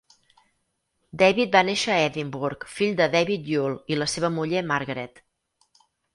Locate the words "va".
1.57-1.61